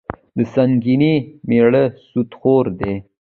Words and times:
د 0.37 0.39
سنګینې 0.53 1.13
میړه 1.49 1.83
سودخور 2.09 2.65
دي. 2.79 2.93